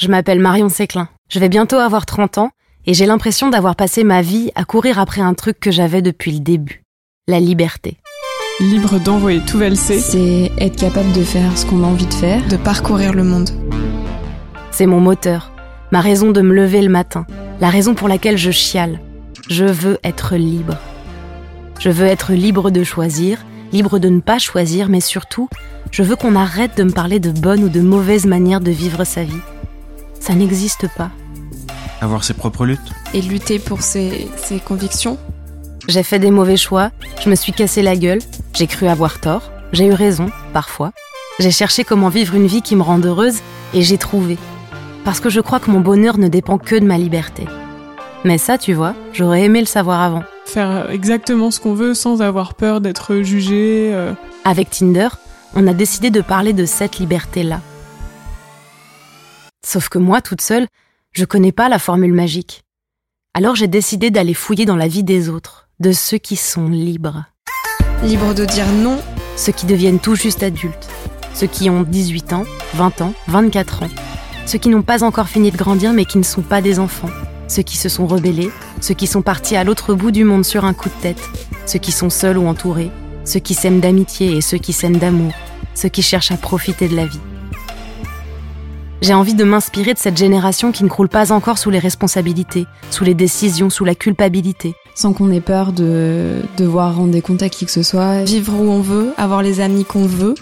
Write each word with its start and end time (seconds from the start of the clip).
Je 0.00 0.06
m'appelle 0.06 0.38
Marion 0.38 0.68
Séclin. 0.68 1.08
Je 1.28 1.40
vais 1.40 1.48
bientôt 1.48 1.74
avoir 1.74 2.06
30 2.06 2.38
ans 2.38 2.50
et 2.86 2.94
j'ai 2.94 3.04
l'impression 3.04 3.50
d'avoir 3.50 3.74
passé 3.74 4.04
ma 4.04 4.22
vie 4.22 4.52
à 4.54 4.64
courir 4.64 5.00
après 5.00 5.22
un 5.22 5.34
truc 5.34 5.58
que 5.58 5.72
j'avais 5.72 6.02
depuis 6.02 6.30
le 6.30 6.38
début. 6.38 6.84
La 7.26 7.40
liberté. 7.40 7.96
Libre 8.60 9.00
d'envoyer 9.00 9.40
tout 9.40 9.58
valser, 9.58 9.98
C'est 9.98 10.52
être 10.58 10.76
capable 10.76 11.10
de 11.10 11.24
faire 11.24 11.58
ce 11.58 11.66
qu'on 11.66 11.82
a 11.82 11.86
envie 11.88 12.06
de 12.06 12.14
faire. 12.14 12.46
de 12.46 12.56
parcourir 12.56 13.12
le 13.12 13.24
monde. 13.24 13.50
C'est 14.70 14.86
mon 14.86 15.00
moteur, 15.00 15.50
ma 15.90 16.00
raison 16.00 16.30
de 16.30 16.42
me 16.42 16.54
lever 16.54 16.80
le 16.80 16.90
matin, 16.90 17.26
la 17.60 17.68
raison 17.68 17.96
pour 17.96 18.06
laquelle 18.06 18.38
je 18.38 18.52
chiale. 18.52 19.00
Je 19.50 19.64
veux 19.64 19.98
être 20.04 20.36
libre. 20.36 20.76
Je 21.80 21.90
veux 21.90 22.06
être 22.06 22.34
libre 22.34 22.70
de 22.70 22.84
choisir, 22.84 23.44
libre 23.72 23.98
de 23.98 24.08
ne 24.10 24.20
pas 24.20 24.38
choisir, 24.38 24.88
mais 24.90 25.00
surtout, 25.00 25.48
je 25.90 26.04
veux 26.04 26.14
qu'on 26.14 26.36
arrête 26.36 26.76
de 26.78 26.84
me 26.84 26.92
parler 26.92 27.18
de 27.18 27.32
bonnes 27.32 27.64
ou 27.64 27.68
de 27.68 27.80
mauvaises 27.80 28.26
manières 28.26 28.60
de 28.60 28.70
vivre 28.70 29.02
sa 29.02 29.24
vie. 29.24 29.40
Ça 30.20 30.34
n'existe 30.34 30.86
pas. 30.96 31.10
Avoir 32.00 32.22
ses 32.24 32.34
propres 32.34 32.66
luttes. 32.66 32.92
Et 33.14 33.20
lutter 33.22 33.58
pour 33.58 33.82
ses, 33.82 34.28
ses 34.36 34.58
convictions. 34.60 35.18
J'ai 35.88 36.02
fait 36.02 36.18
des 36.18 36.30
mauvais 36.30 36.56
choix, 36.58 36.90
je 37.24 37.30
me 37.30 37.34
suis 37.34 37.52
cassé 37.52 37.80
la 37.82 37.96
gueule, 37.96 38.18
j'ai 38.52 38.66
cru 38.66 38.88
avoir 38.88 39.20
tort, 39.20 39.50
j'ai 39.72 39.86
eu 39.86 39.92
raison, 39.92 40.26
parfois. 40.52 40.92
J'ai 41.38 41.50
cherché 41.50 41.82
comment 41.82 42.08
vivre 42.10 42.34
une 42.34 42.46
vie 42.46 42.60
qui 42.62 42.76
me 42.76 42.82
rende 42.82 43.06
heureuse 43.06 43.38
et 43.72 43.80
j'ai 43.82 43.96
trouvé. 43.96 44.36
Parce 45.04 45.20
que 45.20 45.30
je 45.30 45.40
crois 45.40 45.60
que 45.60 45.70
mon 45.70 45.80
bonheur 45.80 46.18
ne 46.18 46.28
dépend 46.28 46.58
que 46.58 46.76
de 46.76 46.84
ma 46.84 46.98
liberté. 46.98 47.46
Mais 48.24 48.36
ça, 48.36 48.58
tu 48.58 48.74
vois, 48.74 48.94
j'aurais 49.14 49.44
aimé 49.44 49.60
le 49.60 49.66
savoir 49.66 50.00
avant. 50.02 50.24
Faire 50.44 50.90
exactement 50.90 51.50
ce 51.50 51.60
qu'on 51.60 51.74
veut 51.74 51.94
sans 51.94 52.20
avoir 52.20 52.54
peur 52.54 52.80
d'être 52.82 53.16
jugé. 53.22 53.90
euh, 53.94 54.12
Avec 54.44 54.70
Tinder, 54.70 55.08
on 55.54 55.66
a 55.66 55.72
décidé 55.72 56.10
de 56.10 56.20
parler 56.20 56.52
de 56.52 56.66
cette 56.66 56.98
liberté-là. 56.98 57.60
Sauf 59.68 59.90
que 59.90 59.98
moi, 59.98 60.22
toute 60.22 60.40
seule, 60.40 60.66
je 61.12 61.26
connais 61.26 61.52
pas 61.52 61.68
la 61.68 61.78
formule 61.78 62.14
magique. 62.14 62.62
Alors 63.34 63.54
j'ai 63.54 63.68
décidé 63.68 64.10
d'aller 64.10 64.32
fouiller 64.32 64.64
dans 64.64 64.76
la 64.76 64.88
vie 64.88 65.04
des 65.04 65.28
autres, 65.28 65.68
de 65.78 65.92
ceux 65.92 66.16
qui 66.16 66.36
sont 66.36 66.68
libres, 66.68 67.26
libre 68.02 68.32
de 68.32 68.46
dire 68.46 68.66
non. 68.66 68.98
ceux 69.36 69.52
qui 69.52 69.66
deviennent 69.66 69.98
tout 69.98 70.14
juste 70.14 70.42
adultes, 70.42 70.88
ceux 71.34 71.48
qui 71.48 71.68
ont 71.68 71.82
18 71.82 72.32
ans, 72.32 72.44
20 72.76 73.02
ans, 73.02 73.12
24 73.26 73.82
ans, 73.82 73.90
ceux 74.46 74.56
qui 74.56 74.70
n'ont 74.70 74.80
pas 74.80 75.04
encore 75.04 75.28
fini 75.28 75.50
de 75.50 75.58
grandir 75.58 75.92
mais 75.92 76.06
qui 76.06 76.16
ne 76.16 76.22
sont 76.22 76.40
pas 76.40 76.62
des 76.62 76.78
enfants, 76.78 77.10
ceux 77.46 77.62
qui 77.62 77.76
se 77.76 77.90
sont 77.90 78.06
rebellés, 78.06 78.50
ceux 78.80 78.94
qui 78.94 79.06
sont 79.06 79.20
partis 79.20 79.56
à 79.56 79.64
l'autre 79.64 79.92
bout 79.92 80.12
du 80.12 80.24
monde 80.24 80.46
sur 80.46 80.64
un 80.64 80.72
coup 80.72 80.88
de 80.88 81.02
tête, 81.02 81.28
ceux 81.66 81.78
qui 81.78 81.92
sont 81.92 82.08
seuls 82.08 82.38
ou 82.38 82.46
entourés, 82.46 82.90
ceux 83.26 83.40
qui 83.40 83.52
s'aiment 83.52 83.80
d'amitié 83.80 84.34
et 84.34 84.40
ceux 84.40 84.56
qui 84.56 84.72
s'aiment 84.72 84.96
d'amour, 84.96 85.34
ceux 85.74 85.90
qui 85.90 86.00
cherchent 86.00 86.32
à 86.32 86.38
profiter 86.38 86.88
de 86.88 86.96
la 86.96 87.04
vie. 87.04 87.20
J'ai 89.00 89.14
envie 89.14 89.34
de 89.34 89.44
m'inspirer 89.44 89.94
de 89.94 89.98
cette 89.98 90.16
génération 90.16 90.72
qui 90.72 90.82
ne 90.82 90.88
croule 90.88 91.08
pas 91.08 91.30
encore 91.30 91.58
sous 91.58 91.70
les 91.70 91.78
responsabilités, 91.78 92.66
sous 92.90 93.04
les 93.04 93.14
décisions, 93.14 93.70
sous 93.70 93.84
la 93.84 93.94
culpabilité. 93.94 94.74
Sans 94.96 95.12
qu'on 95.12 95.30
ait 95.30 95.40
peur 95.40 95.72
de 95.72 96.42
devoir 96.56 96.96
rendre 96.96 97.12
des 97.12 97.20
comptes 97.20 97.44
à 97.44 97.48
qui 97.48 97.64
que 97.64 97.70
ce 97.70 97.84
soit. 97.84 98.24
Vivre 98.24 98.54
où 98.54 98.68
on 98.68 98.80
veut, 98.80 99.12
avoir 99.16 99.42
les 99.42 99.60
amis 99.60 99.84
qu'on 99.84 100.06
veut. 100.06 100.34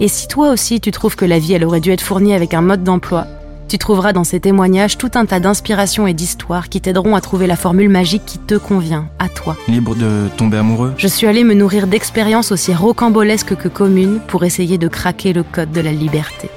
Et 0.00 0.08
si 0.08 0.26
toi 0.26 0.50
aussi 0.50 0.80
tu 0.80 0.90
trouves 0.90 1.14
que 1.14 1.24
la 1.24 1.38
vie 1.38 1.52
elle 1.52 1.64
aurait 1.64 1.80
dû 1.80 1.92
être 1.92 2.00
fournie 2.00 2.34
avec 2.34 2.54
un 2.54 2.60
mode 2.60 2.82
d'emploi, 2.82 3.28
tu 3.68 3.78
trouveras 3.78 4.12
dans 4.12 4.24
ces 4.24 4.40
témoignages 4.40 4.98
tout 4.98 5.12
un 5.14 5.24
tas 5.24 5.38
d'inspirations 5.38 6.08
et 6.08 6.12
d'histoires 6.12 6.68
qui 6.68 6.80
t'aideront 6.80 7.14
à 7.14 7.20
trouver 7.20 7.46
la 7.46 7.56
formule 7.56 7.88
magique 7.88 8.24
qui 8.26 8.38
te 8.38 8.56
convient, 8.56 9.08
à 9.20 9.28
toi. 9.28 9.56
Libre 9.68 9.94
de 9.94 10.28
tomber 10.36 10.58
amoureux. 10.58 10.92
Je 10.96 11.06
suis 11.06 11.28
allée 11.28 11.44
me 11.44 11.54
nourrir 11.54 11.86
d'expériences 11.86 12.50
aussi 12.50 12.74
rocambolesques 12.74 13.54
que 13.54 13.68
communes 13.68 14.18
pour 14.26 14.42
essayer 14.42 14.76
de 14.76 14.88
craquer 14.88 15.32
le 15.32 15.44
code 15.44 15.70
de 15.70 15.80
la 15.80 15.92
liberté. 15.92 16.50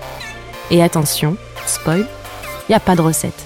Et 0.70 0.84
attention, 0.84 1.38
spoil, 1.66 2.06
y 2.70 2.74
a 2.74 2.80
pas 2.80 2.96
de 2.96 3.02
recette. 3.02 3.46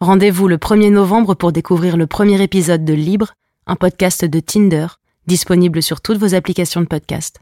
Rendez-vous 0.00 0.48
le 0.48 0.56
1er 0.56 0.90
novembre 0.90 1.34
pour 1.34 1.52
découvrir 1.52 1.96
le 1.96 2.08
premier 2.08 2.42
épisode 2.42 2.84
de 2.84 2.92
Libre, 2.92 3.34
un 3.68 3.76
podcast 3.76 4.24
de 4.24 4.40
Tinder, 4.40 4.88
disponible 5.28 5.82
sur 5.82 6.00
toutes 6.00 6.18
vos 6.18 6.34
applications 6.34 6.80
de 6.80 6.86
podcast. 6.86 7.38